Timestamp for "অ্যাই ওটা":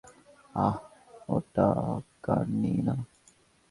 0.55-1.67